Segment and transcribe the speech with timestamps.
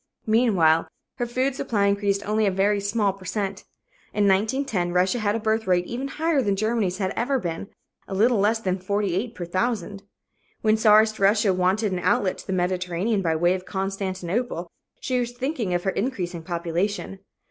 [0.25, 3.65] Meanwhile her food supply increased only a very small per cent.
[4.15, 7.67] In 1910, Russia had a birth rate even higher than Germany's had ever been
[8.07, 10.01] a little less than 48 per thousand.
[10.63, 15.33] When czarist Russia wanted an outlet to the Mediterranean by way of Constantinople, she was
[15.33, 17.19] thinking of her increasing population.